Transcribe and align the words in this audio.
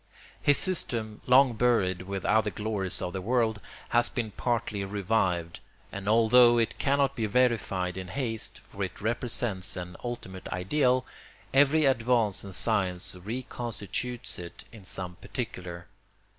His 0.41 0.57
system, 0.57 1.21
long 1.27 1.53
buried 1.53 2.01
with 2.07 2.25
other 2.25 2.49
glories 2.49 3.03
of 3.03 3.13
the 3.13 3.21
world, 3.21 3.61
has 3.89 4.09
been 4.09 4.31
partly 4.31 4.83
revived; 4.83 5.59
and 5.91 6.09
although 6.09 6.57
it 6.57 6.79
cannot 6.79 7.15
be 7.15 7.27
verified 7.27 7.97
in 7.97 8.07
haste, 8.07 8.61
for 8.71 8.83
it 8.83 8.99
represents 8.99 9.77
an 9.77 9.95
ultimate 10.03 10.47
ideal, 10.47 11.05
every 11.53 11.85
advance 11.85 12.43
in 12.43 12.51
science 12.51 13.13
reconstitutes 13.13 14.39
it 14.39 14.63
in 14.71 14.85
some 14.85 15.17
particular. 15.17 15.85